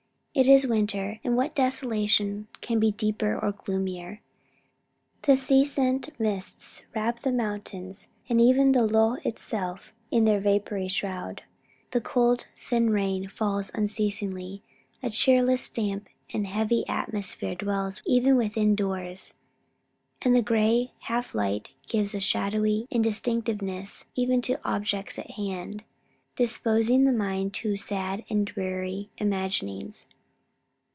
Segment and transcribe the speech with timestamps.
[0.33, 4.21] It is winter, and what desolation can be deeper or gloomier!
[5.23, 10.87] The sea sent mists wrap the mountains and even the lough itself in their vapory
[10.87, 11.43] shroud.
[11.91, 14.63] The cold thin rain falls unceasingly;
[15.03, 19.33] a cheerless, damp, and heavy atmosphere dwells even within doors;
[20.21, 25.83] and the gray half light gives a shadowy indistinctness even to objects at hand,
[26.37, 30.07] disposing the mind to sad and dreary imaginings.